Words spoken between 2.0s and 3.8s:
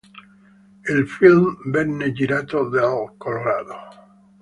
girato nel Colorado.